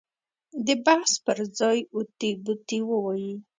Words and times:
د 0.65 0.67
بحث 0.85 1.11
پر 1.25 1.37
ځای 1.59 1.79
اوتې 1.95 2.31
بوتې 2.43 2.79
ووایي. 2.89 3.33